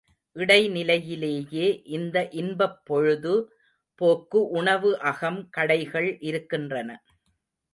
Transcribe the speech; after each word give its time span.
இடை 0.35 0.69
நிலையிலேயே 0.69 1.67
இந்த 1.89 2.17
இன்பப் 2.31 2.79
பொழுது 2.85 3.33
போக்கு 4.01 4.41
உணவு 4.51 4.91
அகம் 5.11 5.41
கடைகள் 5.49 6.09
இருக்கின்றன. 6.21 6.89